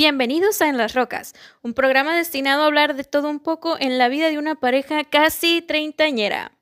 [0.00, 3.98] Bienvenidos a En las Rocas, un programa destinado a hablar de todo un poco en
[3.98, 6.52] la vida de una pareja casi treintañera,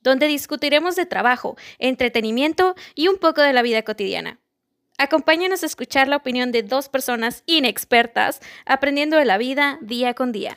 [0.00, 4.40] donde discutiremos de trabajo, entretenimiento y un poco de la vida cotidiana.
[4.98, 10.32] Acompáñanos a escuchar la opinión de dos personas inexpertas aprendiendo de la vida día con
[10.32, 10.56] día.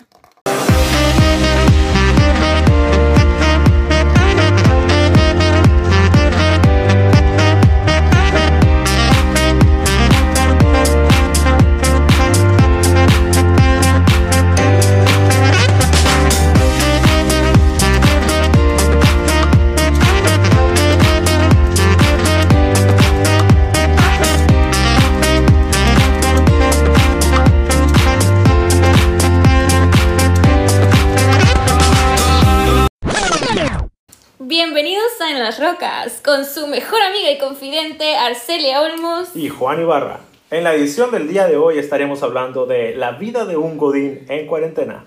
[34.51, 39.79] Bienvenidos a En las Rocas, con su mejor amiga y confidente Arcelia Olmos y Juan
[39.79, 40.19] Ibarra.
[40.49, 44.25] En la edición del día de hoy estaremos hablando de la vida de un godín
[44.27, 45.05] en cuarentena.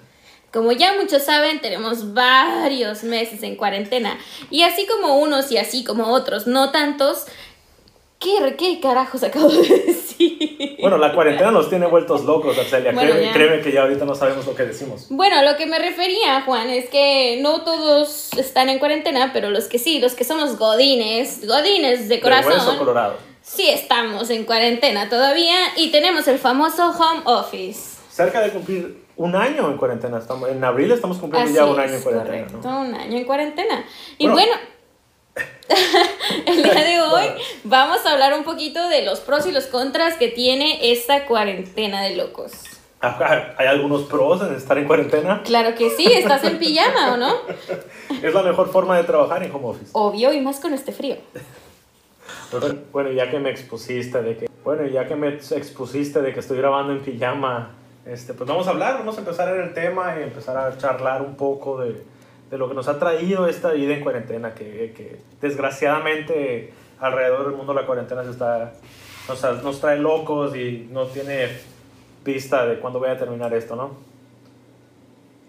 [0.51, 4.17] Como ya muchos saben, tenemos varios meses en cuarentena
[4.49, 7.27] y así como unos y así como otros, no tantos,
[8.19, 10.54] ¿Qué, ¿Qué carajos acabo de decir?
[10.85, 12.93] Bueno, la cuarentena nos tiene vueltos locos, Arcelia.
[12.93, 15.07] créeme, que ya ahorita no sabemos lo que decimos.
[15.09, 19.65] Bueno, lo que me refería, Juan, es que no todos están en cuarentena, pero los
[19.65, 22.53] que sí, los que somos godines, godines de corazón.
[22.53, 23.17] De hueso colorado.
[23.41, 27.97] Sí estamos en cuarentena todavía y tenemos el famoso home office.
[28.11, 30.19] Cerca de cumplir un año en cuarentena.
[30.19, 32.47] Estamos, en abril estamos cumpliendo ya un año en cuarentena.
[32.47, 33.85] Correcto, un año en cuarentena.
[34.19, 34.53] Y bueno
[36.47, 37.27] el día de hoy
[37.65, 42.03] vamos a hablar un poquito de los pros y los contras que tiene esta cuarentena
[42.03, 42.53] de locos.
[43.01, 45.43] ¿Hay algunos pros en estar en cuarentena?
[45.45, 47.35] Claro que sí, estás en pijama, ¿o no?
[48.23, 49.91] Es la mejor forma de trabajar en home office.
[49.93, 51.17] Obvio, y más con este frío.
[52.93, 56.57] Bueno, ya que me expusiste de que, bueno, ya que me expusiste de que estoy
[56.57, 57.73] grabando en pijama,
[58.07, 61.21] este, pues vamos a hablar, vamos a empezar en el tema y empezar a charlar
[61.21, 62.03] un poco de,
[62.55, 67.57] de lo que nos ha traído esta vida en cuarentena, que, que desgraciadamente alrededor del
[67.57, 68.75] mundo la cuarentena se está,
[69.29, 71.49] nos, nos trae locos y no tiene
[72.25, 74.14] vista de cuándo voy a terminar esto, ¿no?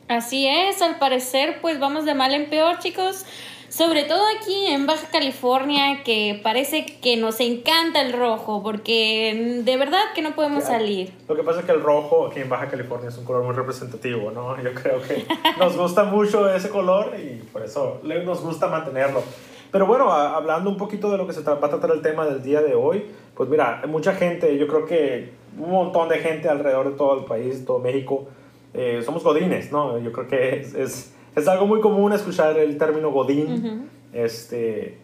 [0.07, 3.25] Así es, al parecer pues vamos de mal en peor, chicos.
[3.69, 9.77] Sobre todo aquí en Baja California, que parece que nos encanta el rojo, porque de
[9.77, 11.11] verdad que no podemos salir.
[11.27, 13.53] Lo que pasa es que el rojo aquí en Baja California es un color muy
[13.53, 14.61] representativo, ¿no?
[14.63, 15.25] Yo creo que
[15.59, 19.23] nos gusta mucho ese color y por eso nos gusta mantenerlo.
[19.71, 22.41] Pero bueno, hablando un poquito de lo que se va a tratar el tema del
[22.41, 26.91] día de hoy, pues mira, mucha gente, yo creo que un montón de gente alrededor
[26.91, 28.25] de todo el país, todo México,
[28.75, 29.97] eh, somos godines, ¿no?
[29.99, 33.89] Yo creo que es es algo muy común escuchar el término godín.
[34.13, 34.97] Este.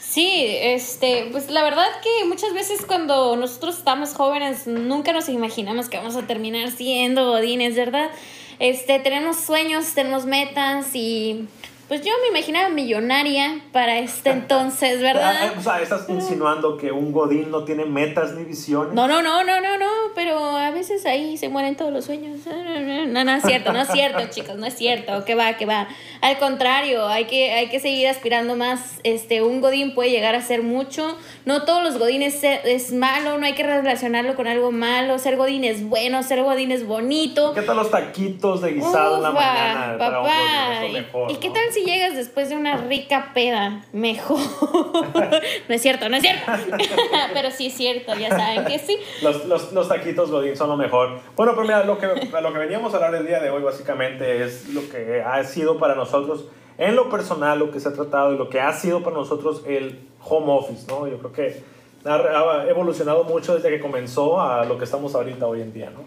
[0.00, 5.90] Sí, este, pues la verdad que muchas veces cuando nosotros estamos jóvenes nunca nos imaginamos
[5.90, 8.10] que vamos a terminar siendo godines, ¿verdad?
[8.58, 11.46] Este, tenemos sueños, tenemos metas y
[11.88, 15.34] pues yo me imaginaba millonaria para este entonces, ¿verdad?
[15.40, 18.94] Ah, o sea, estás insinuando que un godín no tiene metas ni visiones.
[18.94, 22.40] No, no, no, no, no, no, pero a veces ahí se mueren todos los sueños.
[22.46, 25.24] No, no es cierto, no es cierto, chicos, no es cierto.
[25.24, 25.88] Que va, que va.
[26.20, 29.00] Al contrario, hay que, hay que seguir aspirando más.
[29.04, 31.16] Este, un godín puede llegar a ser mucho.
[31.44, 35.18] No todos los godines es malo, no hay que relacionarlo con algo malo.
[35.18, 37.54] Ser godín es bueno, ser godín es bonito.
[37.54, 39.98] ¿Qué tal los taquitos de guisado en la mañana?
[39.98, 40.86] Papá.
[41.28, 43.84] ¿Y, qué tal si llegas después de una rica peda?
[43.92, 44.38] Mejor.
[45.68, 46.50] no es cierto, no es cierto.
[47.32, 48.96] pero sí es cierto, ya saben que sí.
[49.22, 50.87] Los, los, los taquitos godín son lo mejor.
[51.36, 54.44] Bueno, pero mira, lo que, lo que veníamos a hablar el día de hoy básicamente
[54.44, 56.46] es lo que ha sido para nosotros
[56.78, 59.62] en lo personal, lo que se ha tratado y lo que ha sido para nosotros
[59.66, 61.06] el home office, ¿no?
[61.08, 61.62] Yo creo que
[62.04, 66.00] ha evolucionado mucho desde que comenzó a lo que estamos ahorita hoy en día, ¿no?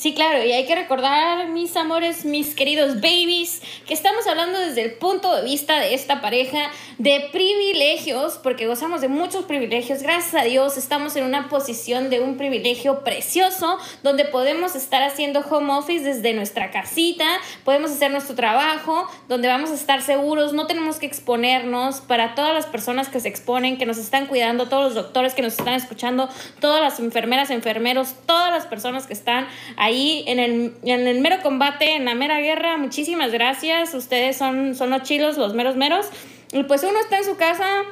[0.00, 4.80] Sí, claro, y hay que recordar, mis amores, mis queridos babies, que estamos hablando desde
[4.80, 10.02] el punto de vista de esta pareja de privilegios, porque gozamos de muchos privilegios.
[10.02, 15.40] Gracias a Dios estamos en una posición de un privilegio precioso, donde podemos estar haciendo
[15.40, 17.26] home office desde nuestra casita,
[17.66, 22.54] podemos hacer nuestro trabajo, donde vamos a estar seguros, no tenemos que exponernos para todas
[22.54, 25.74] las personas que se exponen, que nos están cuidando, todos los doctores que nos están
[25.74, 29.46] escuchando, todas las enfermeras, enfermeros, todas las personas que están
[29.76, 32.76] ahí ahí en el, en el mero combate, en la mera guerra.
[32.78, 33.94] Muchísimas gracias.
[33.94, 36.06] Ustedes son, son los chilos, los meros meros.
[36.52, 37.84] Y pues uno está en su casa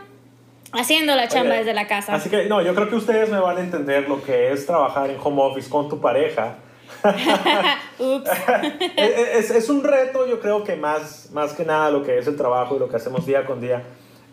[0.73, 2.15] haciendo la chamba desde la casa.
[2.15, 5.11] Así que no, yo creo que ustedes me van a entender lo que es trabajar
[5.11, 6.57] en home office con tu pareja.
[8.97, 12.37] es, es, un reto, yo creo que más, más que nada lo que es el
[12.37, 13.83] trabajo y lo que hacemos día con día,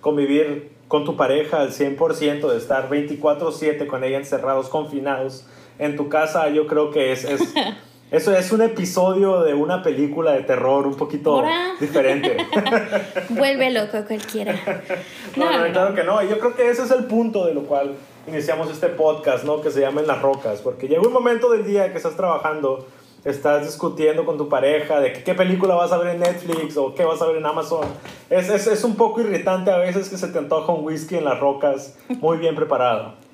[0.02, 5.46] convivir con tu pareja al 100%, de estar 24/7 con ella encerrados, confinados
[5.80, 7.54] en tu casa, yo creo que es, es
[8.12, 11.44] eso es un episodio de una película de terror un poquito
[11.80, 12.38] diferente.
[13.30, 14.56] Vuelve loco cualquiera.
[15.36, 16.22] No, no, claro que no.
[16.24, 17.96] Yo creo que ese es el punto de lo cual
[18.28, 19.62] iniciamos este podcast, ¿no?
[19.62, 20.62] Que se llama En las Rocas.
[20.62, 22.86] Porque llega un momento del día que estás trabajando,
[23.24, 27.04] estás discutiendo con tu pareja de qué película vas a ver en Netflix o qué
[27.04, 27.88] vas a ver en Amazon.
[28.30, 31.26] Es, es, es un poco irritante a veces que se te antoja un whisky en
[31.26, 33.25] las rocas muy bien preparado.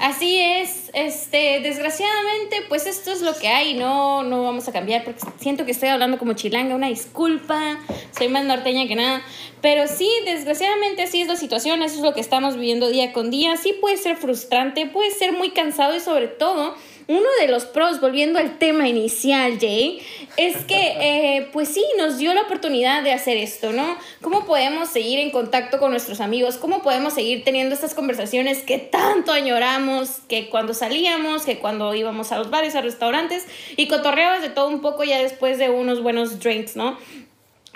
[0.00, 5.04] Así es, este, desgraciadamente, pues esto es lo que hay, no, no vamos a cambiar,
[5.04, 7.78] porque siento que estoy hablando como chilanga, una disculpa,
[8.16, 9.22] soy más norteña que nada,
[9.60, 13.30] pero sí, desgraciadamente así es la situación, eso es lo que estamos viviendo día con
[13.30, 16.74] día, sí puede ser frustrante, puede ser muy cansado y sobre todo
[17.08, 20.00] uno de los pros, volviendo al tema inicial, Jay,
[20.36, 20.74] es que,
[21.36, 23.96] eh, pues sí, nos dio la oportunidad de hacer esto, ¿no?
[24.20, 26.56] ¿Cómo podemos seguir en contacto con nuestros amigos?
[26.56, 32.32] ¿Cómo podemos seguir teniendo estas conversaciones que tanto añoramos, que cuando salíamos, que cuando íbamos
[32.32, 36.02] a los bares, a restaurantes y cotorreabas de todo un poco ya después de unos
[36.02, 36.98] buenos drinks, ¿no?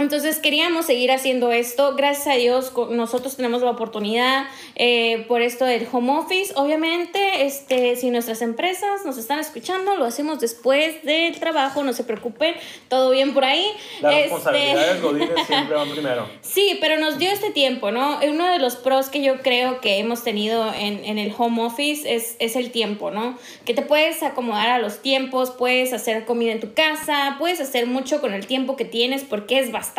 [0.01, 1.95] Entonces queríamos seguir haciendo esto.
[1.95, 6.55] Gracias a Dios nosotros tenemos la oportunidad eh, por esto del home office.
[6.57, 12.05] Obviamente, este, si nuestras empresas nos están escuchando, lo hacemos después del trabajo, no se
[12.05, 12.55] preocupen,
[12.89, 13.67] todo bien por ahí.
[14.01, 14.23] Las este...
[14.23, 15.01] responsabilidades
[15.47, 16.27] siempre van primero.
[16.41, 18.21] Sí, pero nos dio este tiempo, ¿no?
[18.27, 22.15] Uno de los pros que yo creo que hemos tenido en, en el home office
[22.15, 23.39] es, es el tiempo, ¿no?
[23.67, 27.87] Que te puedes acomodar a los tiempos, puedes hacer comida en tu casa, puedes hacer
[27.87, 29.90] mucho con el tiempo que tienes porque es bastante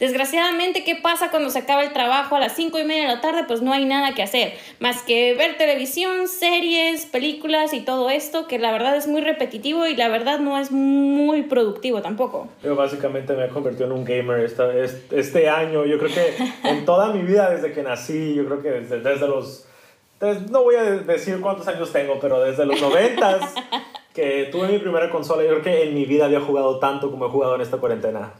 [0.00, 3.20] Desgraciadamente, ¿qué pasa cuando se acaba el trabajo a las 5 y media de la
[3.20, 3.44] tarde?
[3.46, 8.46] Pues no hay nada que hacer, más que ver televisión, series, películas y todo esto,
[8.46, 12.48] que la verdad es muy repetitivo y la verdad no es muy productivo tampoco.
[12.62, 16.34] Yo básicamente me he convertido en un gamer este, este año, yo creo que
[16.68, 19.66] en toda mi vida desde que nací, yo creo que desde, desde los...
[20.50, 23.54] no voy a decir cuántos años tengo, pero desde los noventas
[24.14, 27.26] que tuve mi primera consola, yo creo que en mi vida había jugado tanto como
[27.26, 28.32] he jugado en esta cuarentena.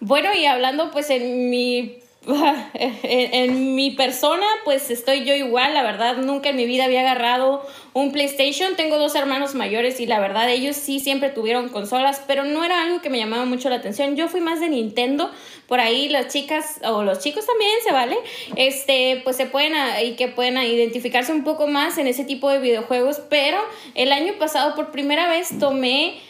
[0.00, 2.00] Bueno, y hablando pues en mi
[2.74, 7.66] en, mi persona, pues estoy yo igual, la verdad, nunca en mi vida había agarrado
[7.94, 8.76] un PlayStation.
[8.76, 12.82] Tengo dos hermanos mayores y la verdad ellos sí siempre tuvieron consolas, pero no era
[12.82, 14.16] algo que me llamaba mucho la atención.
[14.16, 15.30] Yo fui más de Nintendo,
[15.66, 18.16] por ahí las chicas o los chicos también se vale,
[18.56, 19.72] este, pues se pueden
[20.04, 23.58] y que pueden identificarse un poco más en ese tipo de videojuegos, pero
[23.94, 26.20] el año pasado por primera vez tomé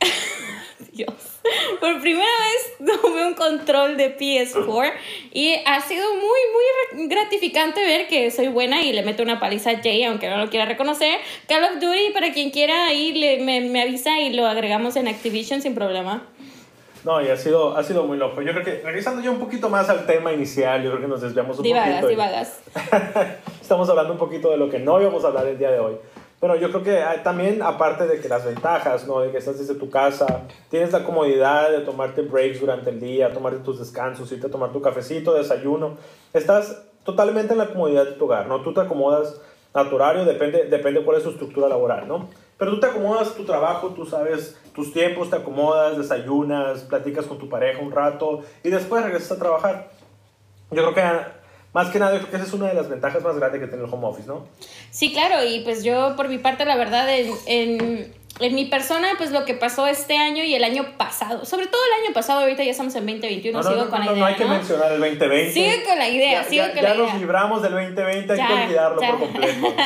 [1.00, 1.40] Dios
[1.80, 4.92] por primera vez tomé un control de PS4
[5.32, 9.70] y ha sido muy, muy gratificante ver que soy buena y le meto una paliza
[9.70, 11.18] a Jay, aunque no lo quiera reconocer.
[11.48, 15.08] Call of Duty, para quien quiera, ahí le, me, me avisa y lo agregamos en
[15.08, 16.26] Activision sin problema.
[17.04, 18.42] No, y ha sido, ha sido muy loco.
[18.42, 21.22] Yo creo que, regresando ya un poquito más al tema inicial, yo creo que nos
[21.22, 22.08] desviamos un divagas, poquito.
[22.08, 23.36] Divagas, divagas.
[23.62, 25.94] Estamos hablando un poquito de lo que no íbamos a hablar el día de hoy.
[26.40, 29.20] Bueno, yo creo que también, aparte de que las ventajas, ¿no?
[29.20, 33.30] De que estás desde tu casa, tienes la comodidad de tomarte breaks durante el día,
[33.30, 35.98] tomarte tus descansos, irte a tomar tu cafecito, desayuno.
[36.32, 38.62] Estás totalmente en la comodidad de tu hogar, ¿no?
[38.62, 39.38] Tú te acomodas
[39.74, 42.30] a tu horario, depende, depende cuál es tu estructura laboral, ¿no?
[42.56, 47.36] Pero tú te acomodas tu trabajo, tú sabes tus tiempos, te acomodas, desayunas, platicas con
[47.36, 49.90] tu pareja un rato y después regresas a trabajar.
[50.70, 51.39] Yo creo que
[51.72, 53.66] más que nada, yo creo que esa es una de las ventajas más grandes que
[53.68, 54.46] tiene el home office, ¿no?
[54.90, 59.08] Sí, claro, y pues yo por mi parte, la verdad, en, en, en, mi persona,
[59.18, 62.40] pues lo que pasó este año y el año pasado, sobre todo el año pasado,
[62.40, 64.16] ahorita ya estamos en 2021, no, sigo con la idea.
[64.16, 65.52] No hay que mencionar el 2020.
[65.52, 67.06] Sigue con la idea, sigo con ya la idea.
[67.06, 69.74] Ya nos libramos del 2020, hay que olvidarlo por completo.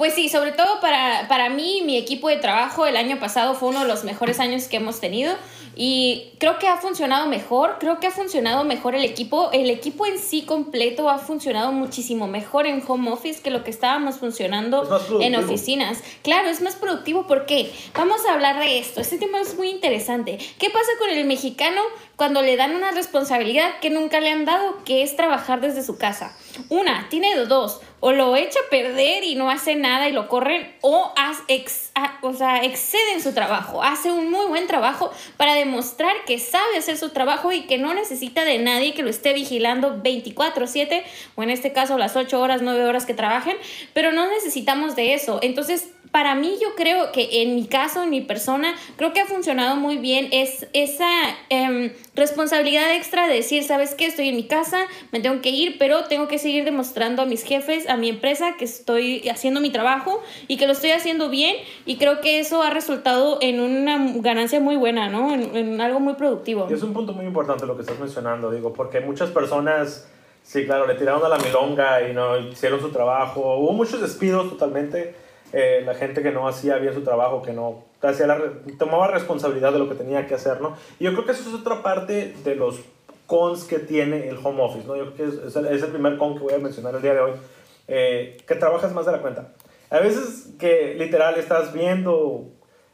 [0.00, 3.68] Pues sí, sobre todo para, para mí, mi equipo de trabajo, el año pasado fue
[3.68, 5.34] uno de los mejores años que hemos tenido.
[5.82, 9.50] Y creo que ha funcionado mejor, creo que ha funcionado mejor el equipo.
[9.50, 13.70] El equipo en sí completo ha funcionado muchísimo mejor en home office que lo que
[13.70, 14.86] estábamos funcionando
[15.22, 16.02] en oficinas.
[16.22, 19.00] Claro, es más productivo porque vamos a hablar de esto.
[19.00, 20.36] Este tema es muy interesante.
[20.58, 21.80] ¿Qué pasa con el mexicano
[22.14, 25.96] cuando le dan una responsabilidad que nunca le han dado, que es trabajar desde su
[25.96, 26.36] casa?
[26.68, 30.74] Una, tiene dos o lo echa a perder y no hace nada y lo corren,
[30.80, 31.12] o,
[31.48, 31.92] ex,
[32.22, 36.78] o sea, excede en su trabajo, hace un muy buen trabajo para demostrar que sabe
[36.78, 41.04] hacer su trabajo y que no necesita de nadie que lo esté vigilando 24/7,
[41.36, 43.56] o en este caso las 8 horas, 9 horas que trabajen,
[43.92, 45.38] pero no necesitamos de eso.
[45.42, 49.26] Entonces, para mí yo creo que en mi caso, en mi persona, creo que ha
[49.26, 51.08] funcionado muy bien es esa
[51.50, 54.06] em, responsabilidad extra de decir, ¿sabes qué?
[54.06, 57.44] Estoy en mi casa, me tengo que ir, pero tengo que seguir demostrando a mis
[57.44, 61.56] jefes, a mi empresa, que estoy haciendo mi trabajo y que lo estoy haciendo bien
[61.86, 65.32] y creo que eso ha resultado en una ganancia muy buena, ¿no?
[65.32, 66.66] En, en algo muy productivo.
[66.68, 70.08] Es un punto muy importante lo que estás mencionando, digo, porque muchas personas
[70.42, 73.56] Sí, claro, le tiraron a la milonga y no hicieron su trabajo.
[73.56, 75.14] Hubo muchos despidos totalmente.
[75.52, 78.38] Eh, la gente que no hacía bien su trabajo, que no hacía la,
[78.78, 80.76] tomaba responsabilidad de lo que tenía que hacer, ¿no?
[80.98, 82.80] Y yo creo que eso es otra parte de los
[83.26, 84.96] cons que tiene el home office, ¿no?
[84.96, 87.32] Yo creo que es, el, primer con que voy a mencionar el día de hoy,
[87.88, 89.48] eh, que trabajas más de la cuenta.
[89.90, 92.44] A veces que literal estás viendo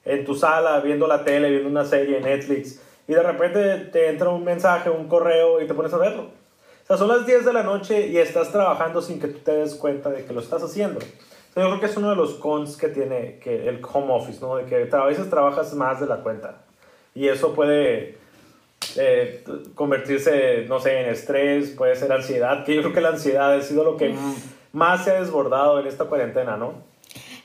[0.04, 4.08] en tu sala, viendo la tele, viendo una serie en Netflix, y de repente te
[4.08, 6.22] entra un mensaje, un correo y te pones a verlo.
[6.22, 9.52] O sea, son las 10 de la noche y estás trabajando sin que tú te
[9.52, 11.00] des cuenta de que lo estás haciendo.
[11.56, 14.56] Yo creo que es uno de los cons que tiene que el home office, ¿no?
[14.56, 16.62] De que a veces trabajas más de la cuenta.
[17.14, 18.18] Y eso puede
[18.96, 19.42] eh,
[19.75, 23.62] convertirse, no sé, en estrés, puede ser ansiedad, que yo creo que la ansiedad ha
[23.62, 24.14] sido lo que
[24.72, 26.75] más se ha desbordado en esta cuarentena, ¿no?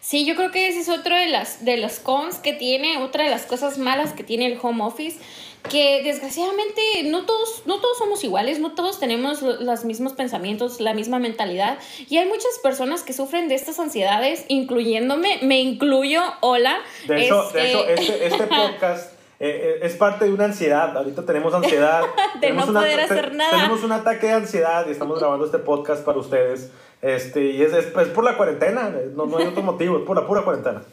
[0.01, 3.24] Sí, yo creo que ese es otro de las de los cons que tiene, otra
[3.24, 5.20] de las cosas malas que tiene el home office,
[5.70, 10.94] que desgraciadamente no todos, no todos somos iguales, no todos tenemos los mismos pensamientos, la
[10.94, 11.77] misma mentalidad,
[12.10, 16.77] y hay muchas personas que sufren de estas ansiedades, incluyéndome, me incluyo, hola.
[17.08, 20.96] De hecho, de hecho este, este podcast eh, eh, es parte de una ansiedad.
[20.96, 22.03] Ahorita tenemos ansiedad.
[22.39, 23.51] de no poder hacer nada.
[23.51, 26.72] Tenemos un ataque de ansiedad y estamos grabando este podcast para ustedes.
[27.01, 30.15] Este, y es, es, es por la cuarentena, no, no hay otro motivo, es por
[30.15, 30.84] la pura cuarentena.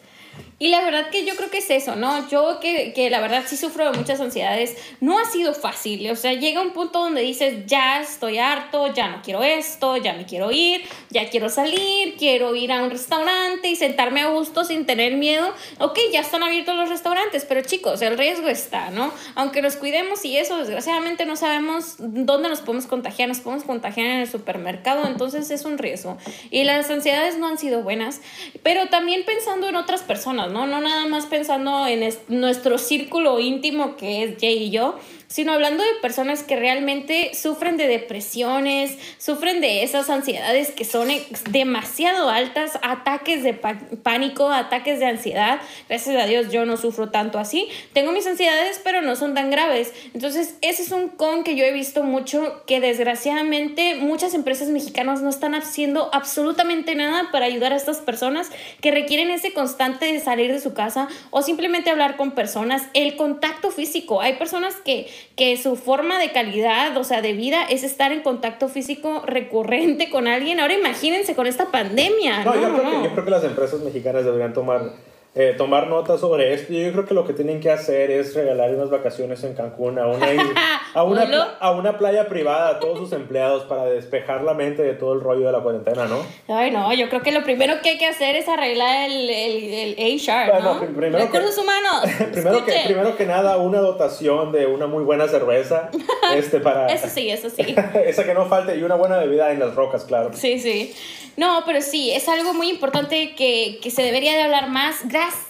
[0.60, 2.28] Y la verdad que yo creo que es eso, ¿no?
[2.28, 6.16] Yo que, que, la verdad sí sufro de muchas ansiedades, no ha sido fácil, o
[6.16, 10.26] sea, llega un punto donde dices, ya estoy harto, ya no quiero esto, ya me
[10.26, 14.84] quiero ir, ya quiero salir, quiero ir a un restaurante y sentarme a gusto sin
[14.84, 15.54] tener miedo.
[15.78, 19.12] Ok, ya están abiertos los restaurantes, pero chicos, el riesgo está, ¿no?
[19.36, 24.06] Aunque nos cuidemos y eso, desgraciadamente no sabemos dónde nos podemos contagiar, nos podemos contagiar
[24.06, 26.18] en el supermercado, entonces es un riesgo.
[26.50, 28.20] Y las ansiedades no han sido buenas,
[28.64, 30.66] pero también pensando en otras personas, ¿no?
[30.66, 34.96] No nada más pensando en nuestro círculo íntimo que es Jay y yo,
[35.28, 41.08] sino hablando de personas que realmente sufren de depresiones, sufren de esas ansiedades que son
[41.50, 45.60] demasiado altas, ataques de pánico, ataques de ansiedad.
[45.88, 47.68] Gracias a Dios yo no sufro tanto así.
[47.92, 49.92] Tengo mis ansiedades, pero no son tan graves.
[50.14, 55.20] Entonces, ese es un con que yo he visto mucho que desgraciadamente muchas empresas mexicanas
[55.20, 60.20] no están haciendo absolutamente nada para ayudar a estas personas que requieren ese constante de
[60.20, 64.22] salir de su casa o simplemente hablar con personas, el contacto físico.
[64.22, 65.06] Hay personas que
[65.36, 70.10] que su forma de calidad, o sea, de vida, es estar en contacto físico recurrente
[70.10, 70.60] con alguien.
[70.60, 72.44] Ahora imagínense con esta pandemia.
[72.44, 74.92] No, yo, creo Que, yo creo que las empresas mexicanas deberían tomar
[75.34, 76.72] eh, tomar nota sobre esto.
[76.72, 80.06] Yo creo que lo que tienen que hacer es regalar unas vacaciones en Cancún a
[80.06, 80.26] una,
[80.94, 84.94] a una, a una playa privada a todos sus empleados para despejar la mente de
[84.94, 86.22] todo el rollo de la cuarentena, ¿no?
[86.48, 89.94] Ay, no, yo creo que lo primero que hay que hacer es arreglar el, el,
[89.98, 90.80] el HR, ¿no?
[90.80, 92.02] primero Recursos humanos.
[92.32, 95.90] primero, que, primero que nada, una dotación de una muy buena cerveza.
[96.34, 97.76] este, para, eso sí, eso sí.
[98.04, 100.30] esa que no falte y una buena bebida en las rocas, claro.
[100.32, 100.94] Sí, sí.
[101.38, 105.02] No, pero sí, es algo muy importante que, que se debería de hablar más.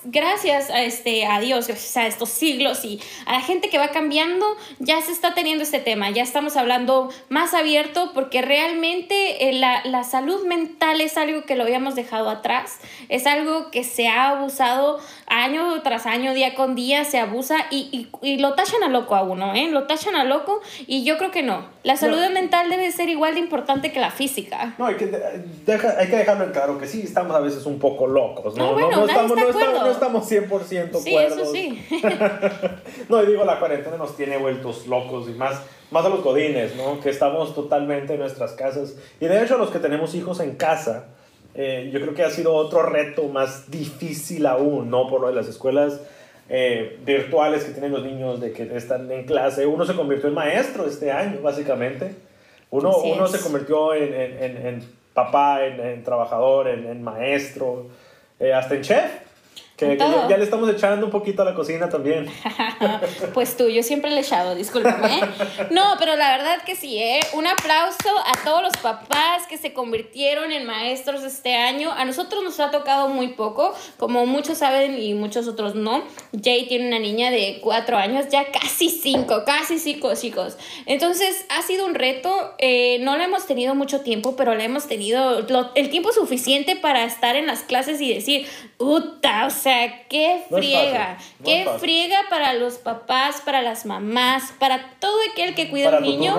[0.04, 3.88] gracias a, este, a Dios, gracias a estos siglos y a la gente que va
[3.88, 4.44] cambiando,
[4.80, 9.82] ya se está teniendo este tema, ya estamos hablando más abierto porque realmente eh, la,
[9.86, 12.76] la salud mental es algo que lo habíamos dejado atrás,
[13.08, 17.88] es algo que se ha abusado año tras año, día con día, se abusa y,
[18.22, 19.68] y, y lo tachan a loco a uno, ¿eh?
[19.70, 21.66] Lo tachan a loco y yo creo que no.
[21.82, 24.74] La salud mental debe ser igual de importante que la física.
[24.76, 25.06] No, hay que
[25.86, 28.78] hay que dejarlo en claro que sí, estamos a veces un poco locos, ¿no?
[28.78, 31.86] No, no, estamos, no, estamos, no estamos 100% sí, Eso sí.
[33.08, 36.76] no, y digo, la cuarentena nos tiene vueltos locos y más, más a los godines,
[36.76, 37.00] ¿no?
[37.00, 38.96] Que estamos totalmente en nuestras casas.
[39.20, 41.06] Y de hecho, los que tenemos hijos en casa,
[41.54, 45.08] eh, yo creo que ha sido otro reto más difícil aún, ¿no?
[45.08, 46.00] Por lo de las escuelas
[46.48, 49.66] eh, virtuales que tienen los niños, de que están en clase.
[49.66, 52.14] Uno se convirtió en maestro este año, básicamente.
[52.70, 57.88] Uno, uno se convirtió en, en, en papá, en, trabajador, en, maestro,
[58.38, 59.27] eh, hasta en chef.
[59.78, 62.26] Que, ya, le estamos echando un poquito a la cocina también.
[63.32, 65.20] pues tú, yo siempre le he echado, discúlpame.
[65.70, 67.20] No, pero la verdad que sí, ¿eh?
[67.34, 71.92] Un aplauso a todos los papás que se convirtieron en maestros este año.
[71.92, 76.02] A nosotros nos ha tocado muy poco, como muchos saben y muchos otros no.
[76.32, 80.58] Jay tiene una niña de cuatro años, ya casi cinco, casi cinco chicos.
[80.86, 82.54] Entonces ha sido un reto.
[82.58, 87.04] Eh, no le hemos tenido mucho tiempo, pero le hemos tenido el tiempo suficiente para
[87.04, 92.54] estar en las clases y decir, puta, o sea, sea, qué friega, qué friega para
[92.54, 96.34] los papás, para las mamás, para todo aquel que cuida a un niño.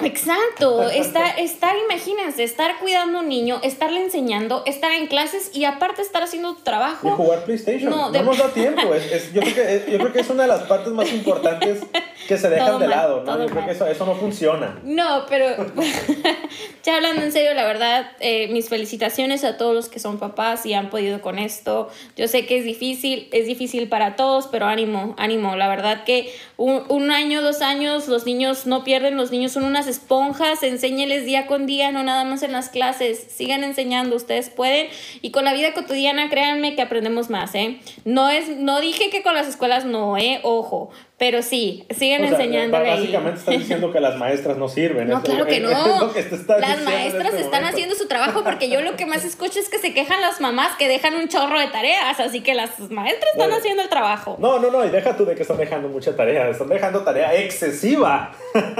[0.00, 5.64] Exacto, estar, estar, imagínense, estar cuidando a un niño, estarle enseñando, estar en clases y
[5.64, 7.08] aparte estar haciendo tu trabajo.
[7.08, 7.90] Y jugar PlayStation.
[7.90, 8.92] No, no nos da tiempo.
[8.92, 11.80] Es, yo, creo que, yo, creo que, es una de las partes más importantes
[12.26, 13.38] que se dejan Todo de mal, lado, ¿no?
[13.38, 13.66] Yo creo mal.
[13.66, 14.78] que eso, eso no funciona.
[14.82, 15.46] No, pero
[16.82, 20.66] ya hablando en serio, la verdad, eh, mis felicitaciones a todos los que son papás
[20.66, 21.88] y han podido con esto.
[22.16, 25.54] Yo sé que es difícil, es difícil para todos, pero ánimo, ánimo.
[25.56, 29.64] La verdad que un, un año, dos años, los niños no pierden, los niños son
[29.86, 34.88] esponjas, enséñeles día con día, no nada más en las clases, sigan enseñando, ustedes pueden.
[35.22, 37.80] Y con la vida cotidiana, créanme que aprendemos más, ¿eh?
[38.04, 40.40] No, es, no dije que con las escuelas no, ¿eh?
[40.42, 40.90] Ojo.
[41.24, 45.08] Pero sí, siguen O sea, enseñándole básicamente estás diciendo que las maestras no sirven.
[45.08, 46.12] No, claro que no.
[46.12, 47.68] que está Las maestras este están momento.
[47.68, 50.76] haciendo su trabajo porque yo lo que más escucho es que se quejan las mamás
[50.76, 53.56] que dejan un chorro de tareas, así que las maestras están Bueno.
[53.56, 54.36] haciendo el trabajo.
[54.38, 57.34] No, no, no, y deja tú de que están dejando mucha tarea, están dejando tarea
[57.34, 58.32] excesiva.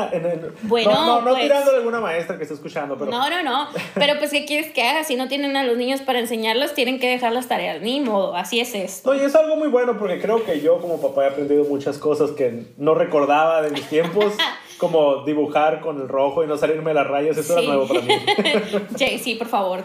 [0.64, 1.50] Bueno, no, no, no pues.
[1.50, 3.68] a alguna maestra que esté escuchando, pero No, no, no.
[3.94, 5.04] Pero pues, ¿qué quieres que haga?
[5.04, 7.80] Si no tienen a los niños para enseñarlos, tienen que dejar las tareas.
[7.80, 9.12] Ni modo, así es esto.
[9.12, 11.98] No, y es algo muy bueno porque creo que yo como papá he aprendido muchas
[11.98, 14.32] cosas que no recordaba de mis tiempos,
[14.78, 17.64] como dibujar con el rojo y no salirme de las rayas, eso Sí.
[17.64, 18.14] era nuevo para mí.
[18.98, 19.80] Jay, sí, por favor.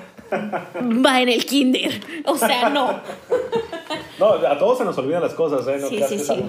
[1.05, 2.01] Va en el kinder.
[2.25, 2.99] O sea, no.
[4.19, 5.77] No, a todos se nos olvidan las cosas, ¿eh?
[5.79, 6.33] No Sí, sí, sí.
[6.35, 6.43] que-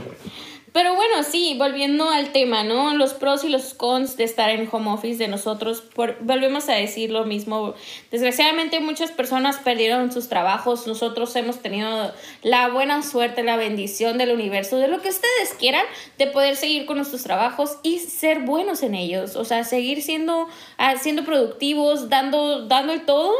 [0.72, 2.94] Pero bueno, sí, volviendo al tema, ¿no?
[2.94, 6.74] Los pros y los cons de estar en home office de nosotros, por, volvemos a
[6.74, 7.74] decir lo mismo.
[8.12, 12.12] Desgraciadamente muchas personas perdieron sus trabajos, nosotros hemos tenido
[12.42, 15.84] la buena suerte, la bendición del universo, de lo que ustedes quieran,
[16.18, 20.48] de poder seguir con nuestros trabajos y ser buenos en ellos, o sea, seguir siendo,
[20.78, 23.32] ah, siendo productivos, dando, dando el todo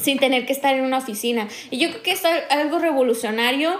[0.00, 1.46] sin tener que estar en una oficina.
[1.70, 3.78] Y yo creo que es al- algo revolucionario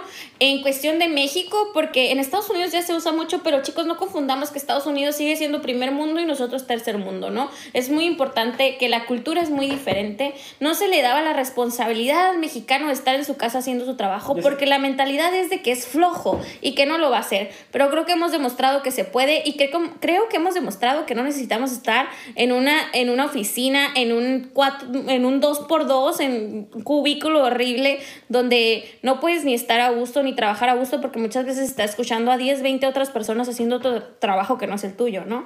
[0.49, 3.97] en cuestión de México, porque en Estados Unidos ya se usa mucho, pero chicos, no
[3.97, 7.49] confundamos que Estados Unidos sigue siendo primer mundo y nosotros tercer mundo, ¿no?
[7.71, 10.33] Es muy importante que la cultura es muy diferente.
[10.59, 13.95] No se le daba la responsabilidad al mexicano de estar en su casa haciendo su
[13.95, 17.21] trabajo, porque la mentalidad es de que es flojo y que no lo va a
[17.21, 17.51] hacer.
[17.71, 21.15] Pero creo que hemos demostrado que se puede y que creo que hemos demostrado que
[21.15, 26.67] no necesitamos estar en una, en una oficina, en un, cuatro, en un 2x2, en
[26.73, 31.19] un cubículo horrible, donde no puedes ni estar a gusto ni trabajar a gusto, porque
[31.19, 34.83] muchas veces estás escuchando a 10, 20 otras personas haciendo otro trabajo que no es
[34.83, 35.45] el tuyo, ¿no?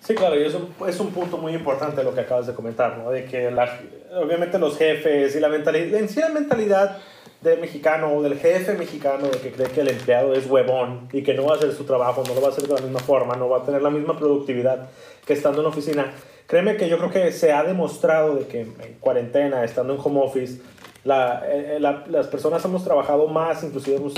[0.00, 2.96] Sí, claro, y es un, es un punto muy importante lo que acabas de comentar,
[2.98, 3.10] ¿no?
[3.10, 3.68] De que la,
[4.14, 6.98] obviamente los jefes y la mentalidad, en sí la mentalidad
[7.40, 11.22] del mexicano o del jefe mexicano de que cree que el empleado es huevón y
[11.22, 13.00] que no va a hacer su trabajo, no lo va a hacer de la misma
[13.00, 14.88] forma, no va a tener la misma productividad
[15.26, 16.12] que estando en la oficina.
[16.46, 20.20] Créeme que yo creo que se ha demostrado de que en cuarentena, estando en home
[20.22, 20.60] office,
[21.06, 24.14] la, eh, la- las personas hemos trabajado más, inclusive hemos,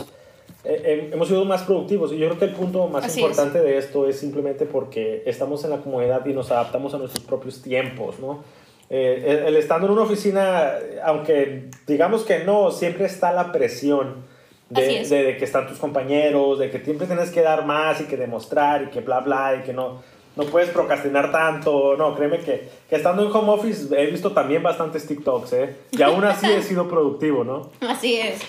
[0.64, 2.12] eh, eh, hemos sido más productivos.
[2.12, 5.62] Y yo creo que el punto más Así importante de esto es simplemente porque estamos
[5.64, 8.42] en la comunidad y nos adaptamos a nuestros propios tiempos, ¿no?
[8.90, 10.72] Eh, el, el estando en una oficina,
[11.04, 14.24] aunque digamos que no, siempre está la presión
[14.70, 15.10] de, es.
[15.10, 18.16] de- de que están tus compañeros, de que siempre tienes que dar más y que
[18.16, 20.00] demostrar y que bla, bla, y que no,
[20.38, 21.96] no puedes procrastinar tanto.
[21.98, 25.76] No, créeme que, que estando en home office he visto también bastantes TikToks, ¿eh?
[25.90, 27.70] Y aún así he sido productivo, ¿no?
[27.86, 28.40] Así es.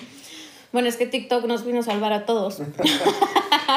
[0.72, 2.62] Bueno, es que TikTok nos vino a salvar a todos.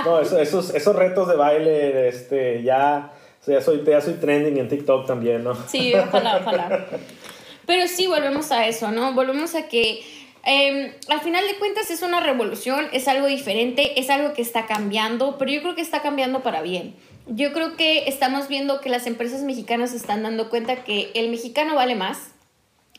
[0.07, 3.13] No, eso- esos, esos retos de baile, este, ya,
[3.47, 5.55] ya, soy, ya soy trending en TikTok también, ¿no?
[5.67, 6.87] Sí, ojalá, ojalá.
[7.67, 9.13] Pero sí, volvemos a eso, ¿no?
[9.13, 10.03] Volvemos a que
[10.45, 14.67] eh, al final de cuentas es una revolución, es algo diferente, es algo que está
[14.67, 16.95] cambiando, pero yo creo que está cambiando para bien.
[17.27, 21.77] Yo creo que estamos viendo que las empresas mexicanas están dando cuenta que el mexicano
[21.77, 22.33] vale más,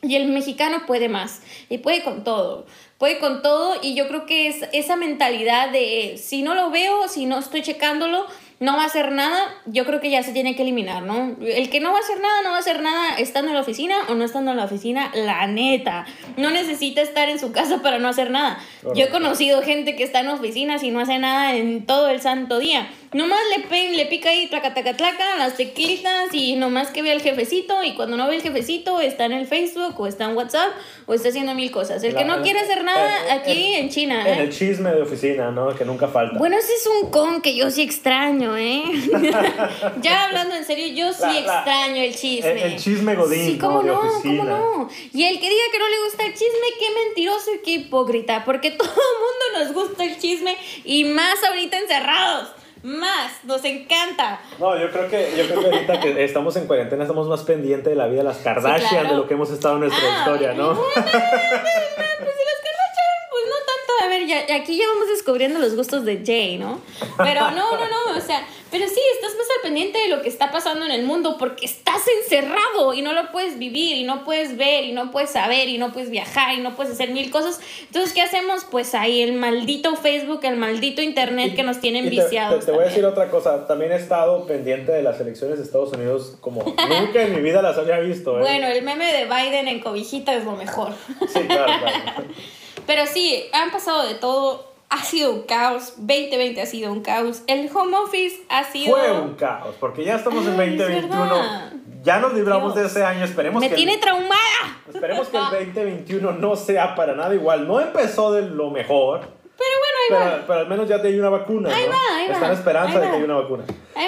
[0.04, 2.66] y el mexicano puede más y puede con todo,
[2.98, 7.08] puede con todo y yo creo que es esa mentalidad de si no lo veo,
[7.08, 8.26] si no estoy checándolo,
[8.60, 11.36] no va a hacer nada, yo creo que ya se tiene que eliminar, ¿no?
[11.42, 13.62] El que no va a hacer nada, no va a hacer nada estando en la
[13.62, 16.06] oficina o no estando en la oficina, la neta.
[16.38, 18.60] No necesita estar en su casa para no hacer nada.
[18.96, 22.22] Yo he conocido gente que está en oficinas y no hace nada en todo el
[22.22, 22.90] santo día.
[23.14, 27.12] Nomás le, pe- le pica ahí, tlaca, tlaca, tlaca, las teclitas y nomás que ve
[27.12, 30.36] al jefecito y cuando no ve el jefecito está en el Facebook o está en
[30.36, 30.72] WhatsApp
[31.06, 32.04] o está haciendo mil cosas.
[32.04, 34.44] El que no quiere hacer nada aquí en China, En ¿eh?
[34.44, 35.76] el chisme de oficina, ¿no?
[35.76, 36.38] Que nunca falta.
[36.38, 38.84] Bueno, ese es un con que yo sí extraño, ¿eh?
[40.02, 42.52] ya hablando en serio, yo sí La- la- extraño el chisme.
[42.52, 44.04] el- el chisme godín, Sí, cómo ¿no?
[44.04, 44.90] No, cómo no.
[45.14, 48.44] Y el que diga que no le gusta el chisme, qué mentiroso y qué hipócrita,
[48.46, 52.50] porque todo el mundo nos gusta el chisme y más ahorita encerrados.
[52.84, 54.40] Más, nos encanta.
[54.60, 57.86] No, yo creo que, yo creo que ahorita que estamos en cuarentena estamos más pendientes
[57.90, 59.10] de la vida de las Kardashian, claro.
[59.10, 60.74] de lo que hemos estado en nuestra Ah, historia, ¿no?
[60.76, 64.06] Pues si las Kardashian, pues no tanto.
[64.06, 66.82] A ver, ya, aquí ya vamos descubriendo los gustos de Jay, ¿no?
[67.18, 70.30] Pero no, no, no, o sea, pero sí, estás más al pendiente de lo que
[70.30, 74.24] está pasando en el mundo porque estás encerrado y no lo puedes vivir y no
[74.24, 77.30] puedes ver y no puedes saber y no puedes viajar y no puedes hacer mil
[77.30, 77.60] cosas.
[77.82, 78.66] Entonces, ¿qué hacemos?
[78.72, 82.66] Pues ahí el maldito Facebook, el maldito Internet que nos tienen viciados.
[82.66, 85.94] Te, voy a decir otra cosa, también he estado pendiente de las elecciones de Estados
[85.94, 88.40] Unidos como nunca en mi vida las había visto.
[88.40, 88.42] ¿eh?
[88.42, 90.94] Bueno, el meme de Biden en cobijita es lo mejor.
[91.32, 92.24] Sí, claro, claro.
[92.86, 94.72] Pero sí, han pasado de todo.
[94.90, 95.94] Ha sido un caos.
[95.98, 97.42] 2020 ha sido un caos.
[97.48, 98.96] El home office ha sido.
[98.96, 101.84] Fue un caos, porque ya estamos en 2021.
[102.04, 103.24] Ya nos libramos de ese año.
[103.26, 104.82] Esperemos Me tiene traumada.
[104.94, 105.44] Esperemos que el
[105.74, 107.68] 2021 no sea para nada igual.
[107.68, 109.22] No empezó de lo mejor.
[109.22, 109.78] Pero
[110.10, 110.44] bueno, ahí va.
[110.46, 111.74] Pero al menos ya te hay una vacuna.
[111.74, 113.64] Ahí va, ahí Está en esperanza de que haya una vacuna.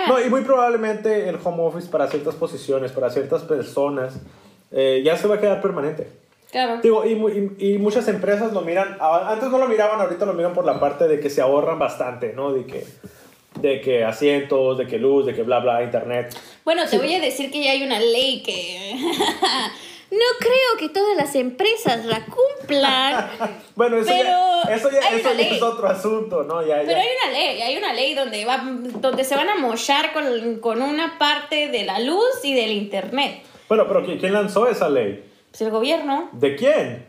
[0.07, 4.19] No, y muy probablemente el home office para ciertas posiciones, para ciertas personas,
[4.71, 6.24] eh, ya se va a quedar permanente.
[6.51, 6.79] Claro.
[6.81, 10.65] Digo, y, y, muchas empresas lo miran, antes no lo miraban, ahorita lo miran por
[10.65, 12.53] la parte de que se ahorran bastante, ¿no?
[12.53, 12.85] De que,
[13.59, 16.35] de que asientos, de que luz, de que bla, bla, internet.
[16.63, 18.95] Bueno, te voy a decir que ya hay una ley que...
[20.11, 23.27] No creo que todas las empresas la cumplan.
[23.75, 26.65] bueno, eso, ya, eso, ya, eso es otro asunto, ¿no?
[26.65, 28.63] Ya, pero hay una ley, hay una ley donde, va,
[28.99, 33.41] donde se van a mochar con, con una parte de la luz y del internet.
[33.67, 35.23] Bueno, pero ¿quién lanzó esa ley?
[35.55, 36.27] Pues el gobierno.
[36.33, 37.05] ¿De quién?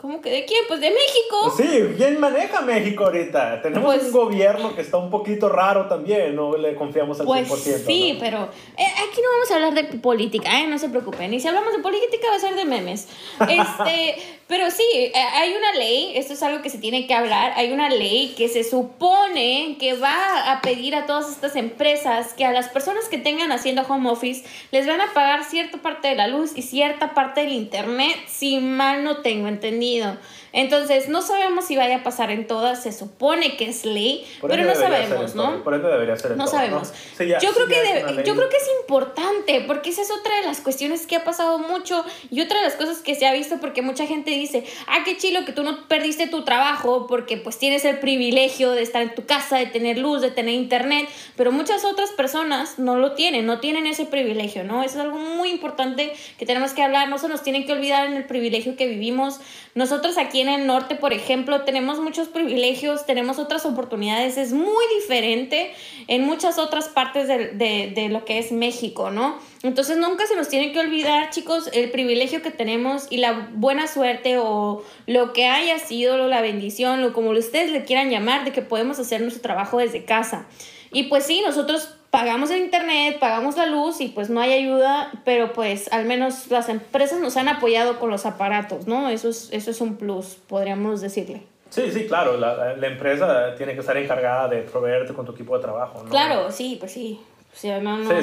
[0.00, 0.64] ¿Cómo que de quién?
[0.66, 1.52] Pues de México.
[1.54, 3.60] Pues sí, ¿quién maneja México ahorita?
[3.60, 7.46] Tenemos pues un gobierno que está un poquito raro también, no le confiamos al pues
[7.50, 7.84] 100%.
[7.84, 8.44] Sí, pero
[8.78, 10.66] eh, aquí no vamos a hablar de política, ¿eh?
[10.66, 11.34] no se preocupen.
[11.34, 13.08] Y si hablamos de política va a ser de memes.
[13.40, 14.16] Este,
[14.48, 17.70] pero sí, eh, hay una ley, esto es algo que se tiene que hablar, hay
[17.70, 22.52] una ley que se supone que va a pedir a todas estas empresas que a
[22.52, 26.26] las personas que tengan haciendo home office les van a pagar cierta parte de la
[26.26, 30.16] luz y cierta parte del internet, si mal no tengo entendido sentido.
[30.52, 34.64] Entonces, no sabemos si vaya a pasar en todas, se supone que es ley, pero
[34.64, 35.62] no sabemos, ¿no?
[35.62, 36.92] Por ende debería ser No sabemos.
[37.18, 41.06] yo, creo que yo creo que es importante, porque esa es otra de las cuestiones
[41.06, 44.06] que ha pasado mucho y otra de las cosas que se ha visto, porque mucha
[44.06, 47.98] gente dice, ah, qué chilo que tú no perdiste tu trabajo porque pues tienes el
[47.98, 52.10] privilegio de estar en tu casa, de tener luz, de tener internet, pero muchas otras
[52.10, 54.82] personas no lo tienen, no tienen ese privilegio, ¿no?
[54.82, 58.06] Eso es algo muy importante que tenemos que hablar, no se nos tiene que olvidar
[58.06, 59.40] en el privilegio que vivimos.
[59.74, 64.84] Nosotros aquí en el norte, por ejemplo, tenemos muchos privilegios, tenemos otras oportunidades, es muy
[65.00, 65.72] diferente
[66.08, 69.38] en muchas otras partes de, de, de, lo que es México, ¿no?
[69.62, 73.86] Entonces nunca se nos tiene que olvidar, chicos, el privilegio que tenemos y la buena
[73.86, 78.52] suerte o lo que haya sido, la bendición, o como ustedes le quieran llamar, de
[78.52, 80.46] que podemos hacer nuestro trabajo desde casa.
[80.92, 85.12] Y pues sí, nosotros pagamos el internet, pagamos la luz y pues no hay ayuda,
[85.24, 89.08] pero pues al menos las empresas nos han apoyado con los aparatos, ¿no?
[89.08, 91.42] Eso es, eso es un plus, podríamos decirle.
[91.70, 95.56] Sí, sí, claro, la, la empresa tiene que estar encargada de proveerte con tu equipo
[95.56, 96.10] de trabajo, ¿no?
[96.10, 97.20] Claro, sí, pues sí.
[97.52, 97.70] sí,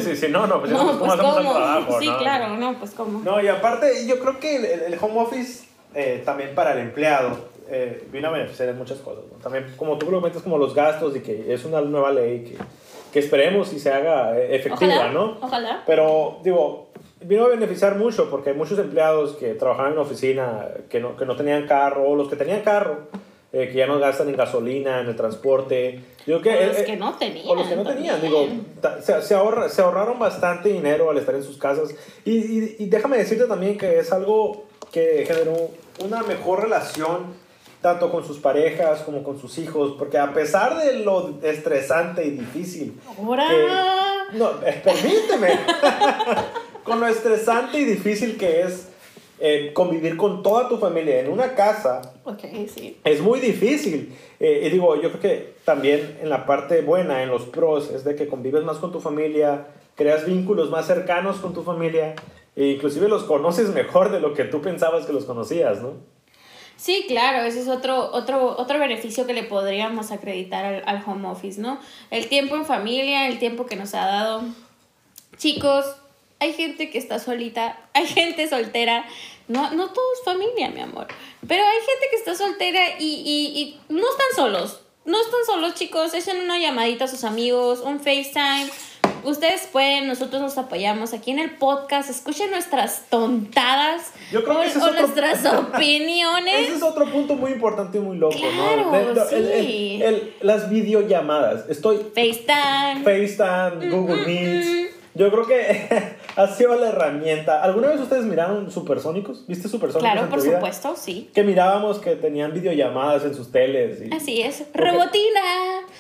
[0.01, 1.99] sí, sí, no, no, pues, no, ¿cómo pues hacemos el trabajo?
[2.01, 3.19] Sí, claro, no, pues cómo.
[3.19, 7.37] No, y aparte, yo creo que el, el home office eh, también para el empleado
[7.69, 9.23] eh, vino a beneficiar en muchas cosas.
[9.31, 9.37] ¿no?
[9.37, 12.57] También, como tú lo comentas, como los gastos y que es una nueva ley que
[13.11, 15.37] que esperemos y se haga eh, efectiva, ¿no?
[15.41, 15.83] Ojalá.
[15.85, 16.87] Pero, digo,
[17.21, 21.15] vino a beneficiar mucho porque hay muchos empleados que trabajaban en la oficina que no,
[21.15, 23.07] que no tenían carro, o los que tenían carro,
[23.53, 26.01] eh, que ya no gastan en gasolina, en el transporte.
[26.25, 27.47] Digo que, o los que no tenían.
[27.47, 28.47] O los que no tenían, digo,
[29.01, 31.95] se, se, ahorra, se ahorraron bastante dinero al estar en sus casas.
[32.25, 35.69] Y, y, y déjame decirte también que es algo que generó
[36.03, 37.46] una mejor relación
[37.81, 42.31] tanto con sus parejas como con sus hijos, porque a pesar de lo estresante y
[42.31, 42.99] difícil...
[44.33, 45.59] no, eh, permíteme.
[46.83, 48.87] con lo estresante y difícil que es
[49.39, 52.97] eh, convivir con toda tu familia en una casa, okay, sí.
[53.03, 54.15] es muy difícil.
[54.39, 58.03] Eh, y digo, yo creo que también en la parte buena, en los pros, es
[58.03, 62.15] de que convives más con tu familia, creas vínculos más cercanos con tu familia,
[62.55, 66.16] e inclusive los conoces mejor de lo que tú pensabas que los conocías, ¿no?
[66.77, 71.59] Sí, claro, ese es otro, otro, otro beneficio que le podríamos acreditar al, home office,
[71.59, 71.79] ¿no?
[72.11, 74.43] El tiempo en familia, el tiempo que nos ha dado.
[75.37, 75.85] Chicos,
[76.39, 79.05] hay gente que está solita, hay gente soltera.
[79.47, 81.07] No, no todo es familia, mi amor.
[81.47, 84.81] Pero hay gente que está soltera y, y, y no están solos.
[85.03, 86.13] No están solos, chicos.
[86.13, 88.69] Echen una llamadita a sus amigos, un FaceTime
[89.23, 94.79] ustedes pueden, nosotros nos apoyamos aquí en el podcast, escuchen nuestras tontadas Yo creo que
[94.79, 96.59] o, nuestras opiniones.
[96.59, 99.25] Ese es otro punto muy importante y muy loco, claro, ¿no?
[99.29, 100.01] sí.
[100.41, 101.65] las videollamadas.
[101.69, 101.97] Estoy.
[101.97, 103.03] FaceTime.
[103.03, 104.65] FaceTime, Google mm, mm, Meet.
[104.65, 104.96] Mm.
[105.17, 105.89] Yo creo que
[106.35, 107.63] ha sido la herramienta.
[107.63, 109.45] ¿Alguna vez ustedes miraron Supersónicos?
[109.47, 110.11] ¿Viste Supersónicos?
[110.11, 110.57] Claro, en por tu vida?
[110.57, 111.29] supuesto, sí.
[111.33, 113.99] Que mirábamos que tenían videollamadas en sus teles.
[114.01, 114.63] y Así es.
[114.73, 115.41] Robotina.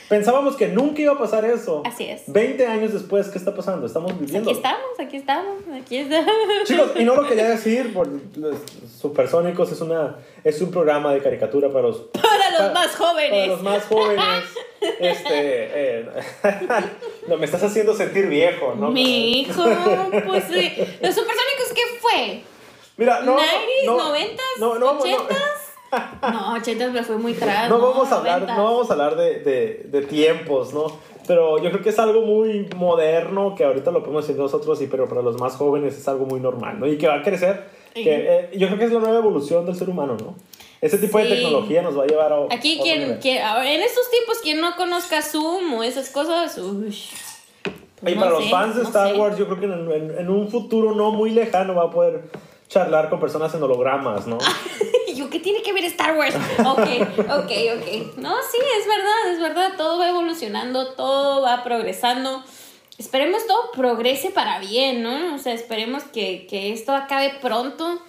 [0.07, 1.81] Pensábamos que nunca iba a pasar eso.
[1.85, 2.23] Así es.
[2.27, 3.87] 20 años después, ¿qué está pasando?
[3.87, 4.49] Estamos viviendo.
[4.49, 6.31] Aquí estamos, aquí estamos, aquí estamos.
[6.65, 8.07] Chicos, y no lo quería decir, por
[8.99, 10.17] Supersónicos es, una,
[10.49, 13.31] es un programa de caricatura para los, Para los para- más jóvenes.
[13.31, 14.43] para los más jóvenes.
[14.99, 16.05] Este, eh,
[17.27, 18.89] no, me estás haciendo sentir viejo, ¿no?
[18.91, 20.71] Mi hijo, pues sí.
[21.01, 22.41] ¿Los supersónicos qué fue?
[22.95, 23.37] Mira, no.
[23.37, 26.31] 90s, no, 90s, no, no, no, 80s?
[26.31, 27.69] No, 80 me fue muy atrás.
[27.69, 28.55] no vamos a hablar, 90s.
[28.55, 30.99] no vamos a hablar de, de, de tiempos, ¿no?
[31.27, 34.87] Pero yo creo que es algo muy moderno que ahorita lo podemos decir nosotros, y
[34.87, 36.87] pero para los más jóvenes es algo muy normal, ¿no?
[36.87, 37.65] Y que va a crecer.
[37.93, 38.03] Sí.
[38.03, 40.35] Que, eh, yo creo que es la nueva evolución del ser humano, ¿no?
[40.79, 41.29] Ese tipo de Sí.
[41.31, 42.37] tecnología nos va a llevar a.
[42.53, 46.95] Aquí, quien, quien- en estos tiempos, quien no conozca Zoom o esas cosas, uy,
[47.99, 49.19] pues Y no para los sé, fans de no Star sé.
[49.19, 52.21] Wars, yo creo que en, en- en un futuro no muy lejano va a poder
[52.67, 54.37] charlar con personas en hologramas, ¿no?
[55.37, 56.35] Yo, ¿qué tiene que ver Star Wars?
[56.59, 56.79] Ok,
[57.19, 58.17] ok, ok.
[58.17, 59.73] No, sí, es verdad, es verdad.
[59.77, 62.43] Todo va evolucionando, todo va progresando.
[62.97, 65.35] Esperemos todo progrese para bien, ¿no?
[65.35, 68.01] O sea, esperemos que, que esto acabe pronto.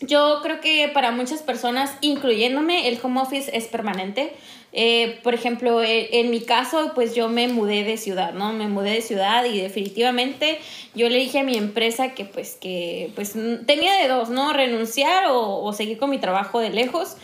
[0.00, 4.36] Yo creo que para muchas personas, incluyéndome, el home office es permanente.
[4.72, 8.52] Eh, por ejemplo, e- en mi caso, pues yo me mudé de ciudad, ¿no?
[8.52, 10.58] Me mudé de ciudad y definitivamente
[10.94, 13.32] yo le dije a mi empresa que pues que pues
[13.66, 14.52] tenía de dos, ¿no?
[14.52, 17.16] Renunciar o, seguir con mi trabajo de lejos.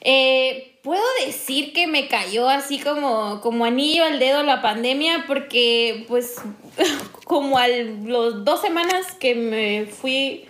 [0.00, 6.06] Eh, puedo decir que me cayó así como, como anillo al dedo la pandemia porque
[6.08, 6.36] pues
[7.24, 10.46] como a los dos semanas que me fui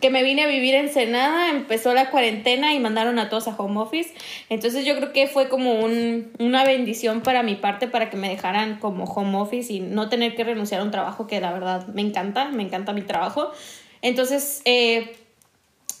[0.00, 3.54] que me vine a vivir en Senada, empezó la cuarentena y mandaron a todos a
[3.56, 4.12] home office.
[4.50, 8.28] Entonces yo creo que fue como un- una bendición para mi parte para que me
[8.28, 11.86] dejaran como home office y no tener que renunciar a un trabajo que la verdad
[11.88, 13.50] me encanta, me encanta mi trabajo.
[14.02, 15.16] Entonces, eh,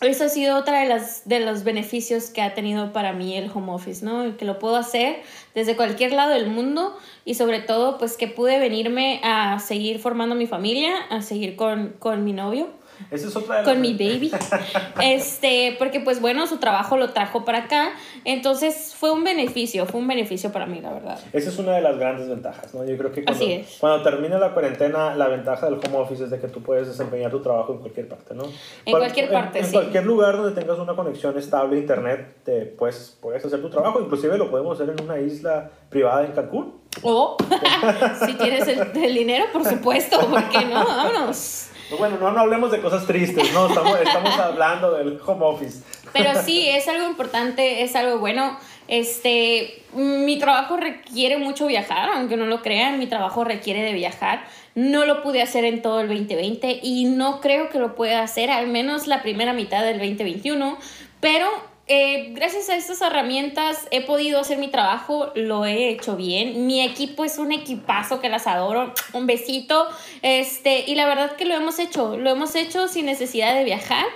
[0.00, 3.50] eso ha sido otra de las de los beneficios que ha tenido para mí el
[3.54, 4.36] home office, ¿no?
[4.36, 5.22] Que lo puedo hacer
[5.54, 10.34] desde cualquier lado del mundo y sobre todo pues que pude venirme a seguir formando
[10.34, 12.68] mi familia, a seguir con, con mi novio
[13.10, 14.30] Esa es otra de las- con mi baby.
[15.02, 17.92] Este, porque pues bueno, su trabajo lo trajo para acá.
[18.24, 21.18] Entonces fue un beneficio, fue un beneficio para mí, la verdad.
[21.32, 22.84] Esa es una de las grandes ventajas, ¿no?
[22.84, 23.44] Yo creo que cuando,
[23.80, 27.30] cuando termine la cuarentena, la ventaja del home office es de que tú puedes desempeñar
[27.30, 28.44] tu trabajo en cualquier parte, ¿no?
[28.84, 29.72] En cualquier parte, en, sí.
[29.72, 34.00] cualquier lugar donde tengas una conexión estable a internet, te, pues, puedes hacer tu trabajo.
[34.00, 36.80] Inclusive lo podemos hacer en una isla privada en Cancún.
[37.02, 37.36] O
[38.26, 40.84] si tienes el, el dinero, por supuesto, ¿por qué no?
[40.86, 41.68] Vámonos.
[41.88, 43.68] Pues bueno, no, hablemos de cosas tristes, ¿no?
[43.68, 45.82] Estamos, estamos hablando del home office.
[46.12, 48.58] Pero sí, es algo importante, es algo bueno.
[48.86, 54.44] Este, mi trabajo requiere mucho viajar, aunque no lo crean, mi trabajo requiere de viajar.
[54.74, 58.50] No lo pude hacer en todo el 2020 y no creo que lo pueda hacer,
[58.50, 60.78] al menos la primera mitad del 2021.
[61.20, 61.46] Pero
[61.86, 66.66] eh, gracias a estas herramientas he podido hacer mi trabajo, lo he hecho bien.
[66.66, 68.94] Mi equipo es un equipazo que las adoro.
[69.12, 69.86] Un besito.
[70.22, 74.06] Este, y la verdad que lo hemos hecho, lo hemos hecho sin necesidad de viajar.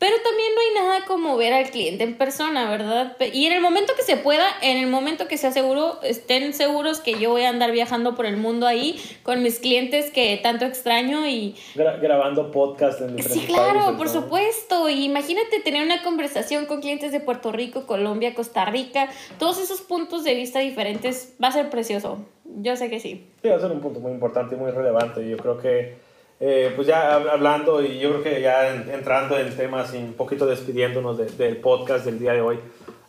[0.00, 3.16] Pero también no hay nada como ver al cliente en persona, ¿verdad?
[3.34, 7.00] Y en el momento que se pueda, en el momento que sea seguro, estén seguros
[7.00, 10.64] que yo voy a andar viajando por el mundo ahí con mis clientes que tanto
[10.64, 11.54] extraño y...
[11.74, 14.12] Gra- grabando podcast en Sí, claro, países, por ¿no?
[14.22, 14.88] supuesto.
[14.88, 19.82] Y imagínate tener una conversación con clientes de Puerto Rico, Colombia, Costa Rica, todos esos
[19.82, 21.34] puntos de vista diferentes.
[21.44, 22.24] Va a ser precioso.
[22.46, 23.26] Yo sé que sí.
[23.42, 25.28] Sí, va a ser un punto muy importante y muy relevante.
[25.28, 25.94] Yo creo que,
[26.40, 29.98] eh, pues ya hab- hablando y yo creo que ya en- entrando en temas y
[29.98, 32.58] un poquito despidiéndonos de- del podcast del día de hoy,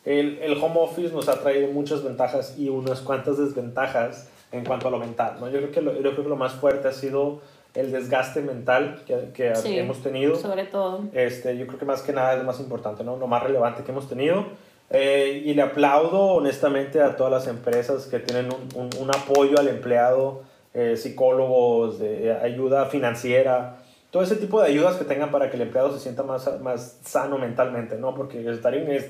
[0.06, 4.88] el, el home office nos ha traído muchas ventajas y unas cuantas desventajas en cuanto
[4.88, 5.36] a lo mental.
[5.40, 5.48] ¿no?
[5.50, 7.40] Yo, creo que lo, yo creo que lo más fuerte ha sido
[7.74, 10.36] el desgaste mental que, que Sí, hemos tenido.
[10.36, 11.04] Sobre todo.
[11.14, 13.16] Este, yo creo que más que nada es lo más importante, ¿no?
[13.16, 14.44] lo más relevante que hemos tenido.
[14.90, 19.58] Eh, y le aplaudo honestamente a todas las empresas que tienen un, un, un apoyo
[19.58, 20.42] al empleado,
[20.74, 23.78] eh, psicólogos, de ayuda financiera,
[24.10, 27.00] todo ese tipo de ayudas que tengan para que el empleado se sienta más, más
[27.06, 28.14] sano mentalmente, ¿no?
[28.16, 29.06] Porque estar en, es,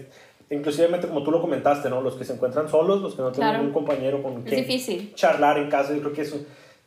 [0.49, 2.01] inclusivemente como tú lo comentaste, ¿no?
[2.01, 3.63] Los que se encuentran solos, los que no tienen Claro.
[3.65, 5.13] un compañero con Es quien difícil.
[5.15, 6.37] charlar en casa, yo creo que eso,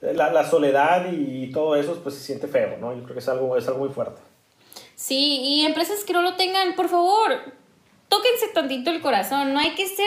[0.01, 2.93] la, la soledad y todo eso, pues se siente feo, ¿no?
[2.95, 4.21] Yo creo que es algo, es algo muy fuerte.
[4.95, 7.33] Sí, y empresas que no lo tengan, por favor,
[8.09, 9.53] tóquense tantito el corazón.
[9.53, 10.07] No hay que ser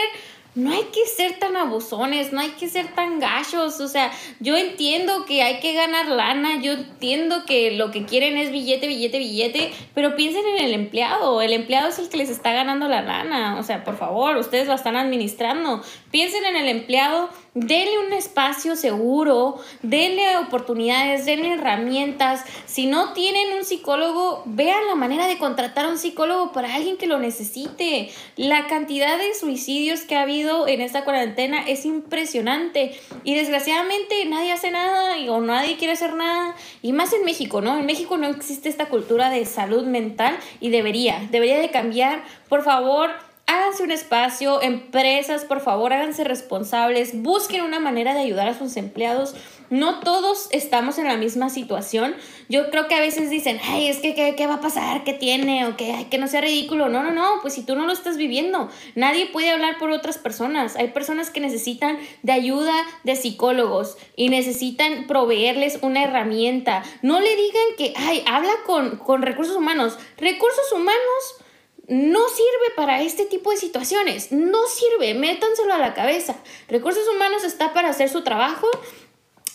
[0.58, 4.56] no hay que ser tan abusones, no hay que ser tan gachos, o sea, yo
[4.56, 9.18] entiendo que hay que ganar lana, yo entiendo que lo que quieren es billete, billete,
[9.20, 13.02] billete, pero piensen en el empleado, el empleado es el que les está ganando la
[13.02, 18.12] lana, o sea, por favor, ustedes lo están administrando, piensen en el empleado Denle un
[18.12, 22.44] espacio seguro, denle oportunidades, denle herramientas.
[22.66, 26.96] Si no tienen un psicólogo, vean la manera de contratar a un psicólogo para alguien
[26.96, 28.10] que lo necesite.
[28.36, 34.52] La cantidad de suicidios que ha habido en esta cuarentena es impresionante y desgraciadamente nadie
[34.52, 36.54] hace nada o nadie quiere hacer nada.
[36.82, 37.78] Y más en México, ¿no?
[37.78, 42.22] En México no existe esta cultura de salud mental y debería, debería de cambiar.
[42.48, 43.10] Por favor,
[43.48, 48.76] háganse un espacio, empresas, por favor, háganse responsables, busquen una manera de ayudar a sus
[48.76, 49.34] empleados.
[49.70, 52.14] No todos estamos en la misma situación.
[52.48, 55.02] Yo creo que a veces dicen, ay, es que, ¿qué, va a pasar?
[55.02, 55.66] ¿Qué tiene?
[55.66, 56.88] O que, que no sea ridículo.
[56.90, 60.18] No, no, no, pues si tú no lo estás viviendo, nadie puede hablar por otras
[60.18, 60.76] personas.
[60.76, 66.82] Hay personas que necesitan de ayuda de psicólogos y necesitan proveerles una herramienta.
[67.00, 69.98] No le digan que, ay, habla con, con recursos humanos.
[70.18, 71.38] Recursos humanos
[71.88, 74.30] no sirve para este tipo de situaciones.
[74.30, 76.36] No sirve, métanselo a la cabeza.
[76.68, 78.68] Recursos humanos está para hacer su trabajo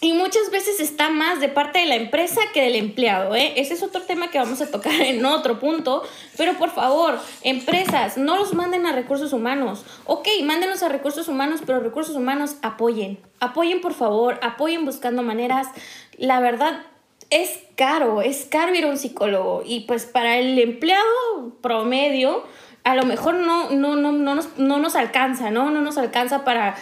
[0.04, 3.36] y muchas veces está más de parte de la empresa que del empleado.
[3.36, 3.54] ¿eh?
[3.56, 6.04] Ese es otro tema que vamos a tocar en otro punto.
[6.36, 9.86] Pero por favor, empresas, no los manden a recursos humanos.
[10.06, 13.20] Ok, mándenlos a recursos humanos, pero recursos humanos apoyen.
[13.40, 15.68] Apoyen por favor, apoyen buscando maneras.
[16.18, 16.84] La verdad,
[17.42, 21.04] es caro, es caro ir a un psicólogo y pues para el empleado
[21.62, 22.44] promedio
[22.84, 25.70] a lo mejor no, no, no, no, nos, no nos alcanza, ¿no?
[25.72, 26.76] No nos alcanza para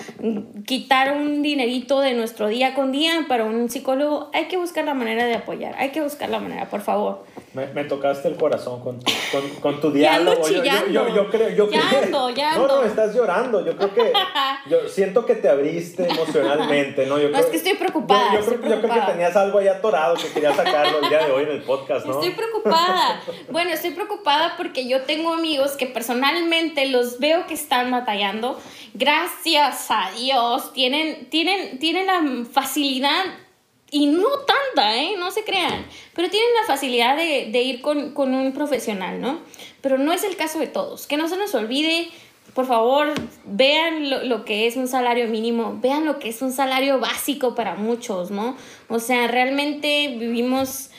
[0.66, 4.32] quitar un dinerito de nuestro día con día para un psicólogo.
[4.34, 7.24] Hay que buscar la manera de apoyar, hay que buscar la manera, por favor.
[7.54, 10.48] Me, me tocaste el corazón con tu, con, con tu diálogo.
[10.48, 12.68] Yo, yo, yo, yo, creo, yo ya ando, ya ando.
[12.68, 13.66] No, no, estás llorando.
[13.66, 14.14] Yo creo que
[14.70, 17.20] yo siento que te abriste emocionalmente, ¿no?
[17.20, 18.34] Yo no, es que estoy preocupada.
[18.34, 18.96] Yo, estoy creo, preocupada.
[18.96, 21.52] yo creo que tenías algo ahí atorado que querías sacarlo el día de hoy en
[21.52, 22.14] el podcast, ¿no?
[22.14, 23.22] Estoy preocupada.
[23.50, 28.60] Bueno, estoy preocupada porque yo tengo amigos que personalmente los veo que están batallando.
[28.94, 33.24] Gracias a Dios, tienen, tienen, tienen la facilidad
[33.92, 35.16] y no tanta, ¿eh?
[35.20, 35.86] No se crean.
[36.16, 39.42] Pero tienen la facilidad de, de ir con, con, un profesional, ¿no?
[39.82, 41.08] Pero no es el caso de todos.
[41.08, 42.08] Que no se nos olvide,
[42.54, 46.54] por favor, vean lo, lo, que es un salario mínimo, vean lo que es un
[46.54, 48.56] salario básico para muchos, ¿no?
[48.88, 50.90] O sea, realmente vivimos...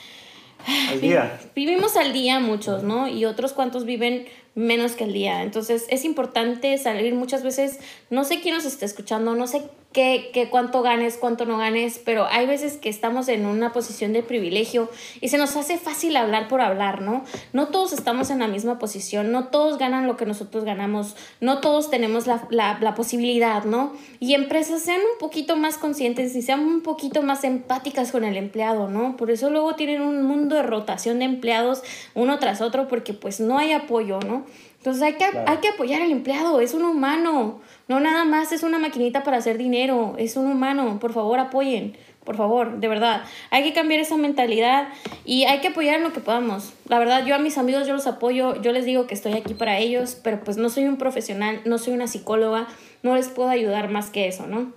[0.89, 1.41] Al día.
[1.55, 3.07] Vivimos al día muchos, ¿no?
[3.07, 5.41] Y otros cuantos viven menos que el día.
[5.41, 7.79] Entonces es importante salir muchas veces,
[8.09, 12.01] no sé quién nos está escuchando, no sé qué, qué, cuánto ganes, cuánto no ganes,
[12.03, 14.89] pero hay veces que estamos en una posición de privilegio
[15.21, 17.23] y se nos hace fácil hablar por hablar, ¿no?
[17.53, 21.61] No todos estamos en la misma posición, no todos ganan lo que nosotros ganamos, no
[21.61, 23.93] todos tenemos la, la, la posibilidad, ¿no?
[24.19, 28.35] Y empresas sean un poquito más conscientes y sean un poquito más empáticas con el
[28.35, 29.15] empleado, ¿no?
[29.15, 31.83] Por eso luego tienen un mundo de rotación de empleados
[32.15, 34.45] uno tras otro porque pues no hay apoyo, ¿no?
[34.83, 35.49] Entonces hay que, claro.
[35.49, 39.37] hay que apoyar al empleado, es un humano, no nada más es una maquinita para
[39.37, 43.23] hacer dinero, es un humano, por favor apoyen, por favor, de verdad.
[43.49, 44.87] Hay que cambiar esa mentalidad
[45.25, 46.73] y hay que apoyar en lo que podamos.
[46.87, 49.53] La verdad, yo a mis amigos yo los apoyo, yo les digo que estoy aquí
[49.53, 52.67] para ellos, pero pues no soy un profesional, no soy una psicóloga,
[53.01, 54.71] no les puedo ayudar más que eso, ¿no?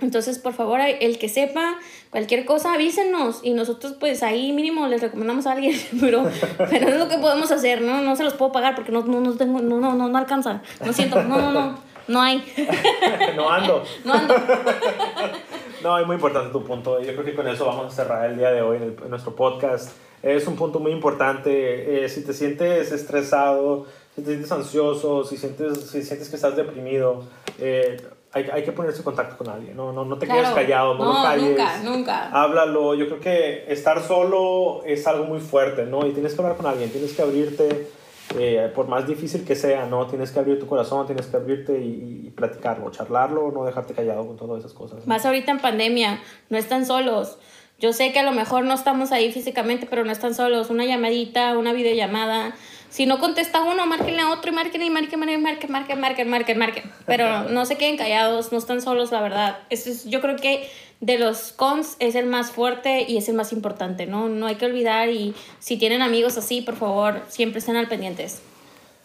[0.00, 1.76] Entonces, por favor, el que sepa
[2.10, 6.96] cualquier cosa, avísenos y nosotros pues ahí mínimo les recomendamos a alguien, pero, pero es
[6.96, 8.00] lo que podemos hacer, ¿no?
[8.00, 10.62] No se los puedo pagar porque no, no, no, tengo, no, no, no, no alcanza,
[10.84, 11.78] lo siento, no, no, no,
[12.08, 12.42] no hay.
[13.36, 13.84] no ando.
[14.04, 14.34] no ando.
[15.82, 17.00] no, es muy importante tu punto.
[17.00, 19.10] Yo creo que con eso vamos a cerrar el día de hoy en, el, en
[19.10, 19.90] nuestro podcast.
[20.22, 22.04] Es un punto muy importante.
[22.04, 26.56] Eh, si te sientes estresado, si te sientes ansioso, si sientes, si sientes que estás
[26.56, 27.22] deprimido,
[27.58, 27.96] eh,
[28.32, 30.42] hay, hay, que ponerse en contacto con alguien, no, no, no te claro.
[30.42, 31.48] quedes callado, no, no lo calles.
[31.48, 32.28] Nunca, nunca.
[32.30, 32.94] Háblalo.
[32.94, 36.06] Yo creo que estar solo es algo muy fuerte, ¿no?
[36.06, 37.88] Y tienes que hablar con alguien, tienes que abrirte,
[38.36, 40.06] eh, por más difícil que sea, ¿no?
[40.06, 44.26] Tienes que abrir tu corazón, tienes que abrirte y, y, platicarlo, charlarlo, no dejarte callado
[44.26, 45.00] con todas esas cosas.
[45.00, 45.06] ¿no?
[45.06, 47.38] Más ahorita en pandemia, no están solos.
[47.78, 50.68] Yo sé que a lo mejor no estamos ahí físicamente, pero no están solos.
[50.68, 52.54] Una llamadita, una videollamada.
[52.90, 56.30] Si no contesta uno, márquenle a otro y márquenle y márquenle, márquenle, márquenle, márquenle, márquenle,
[56.30, 56.90] márquenle, márquenle.
[57.06, 59.58] Pero no se queden callados, no están solos, la verdad.
[59.70, 60.68] Eso es, yo creo que
[61.00, 64.28] de los cons es el más fuerte y es el más importante, ¿no?
[64.28, 68.42] No hay que olvidar y si tienen amigos así, por favor, siempre estén al pendientes.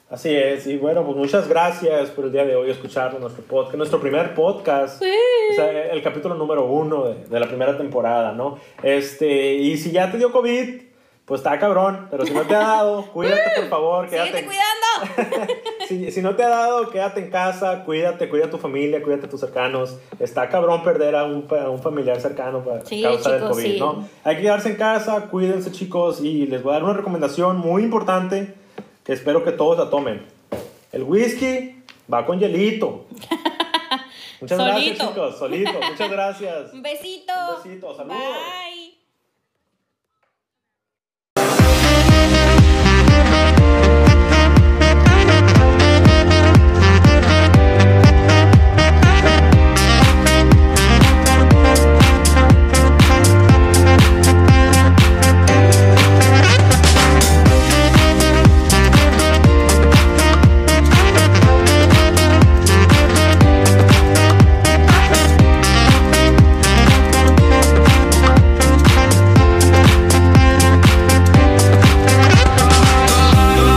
[0.10, 3.76] Así es, y bueno, pues muchas gracias por el día de hoy escuchar nuestro podcast,
[3.78, 5.10] nuestro primer podcast, sí.
[5.52, 8.60] o sea, el capítulo número uno de, de, la primera temporada, ¿no?
[8.84, 10.82] Este, y si ya te dio COVID,
[11.26, 14.30] pues está cabrón, pero si no te ha dado, cuídate por favor, quédate.
[14.30, 14.48] Síguete
[15.88, 19.28] si, si, no te ha dado, quédate en casa, cuídate, cuida a tu familia, cuídate
[19.28, 19.98] a tus cercanos.
[20.20, 23.80] Está cabrón perder a un, a un familiar cercano para Sí, causa del COVID, sí.
[23.80, 24.08] ¿no?
[24.24, 27.84] Hay que quedarse en casa, cuídense chicos y les voy a dar una recomendación muy
[27.84, 28.54] importante
[29.04, 30.26] que espero que todos la tomen.
[30.92, 33.06] El whisky va con hielito.
[34.42, 35.72] Muchas gracias chicos, solito.
[35.90, 36.74] Muchas gracias.
[36.74, 37.34] Un besito.
[37.34, 38.18] Un besito, saludos.
[38.18, 38.83] Bye.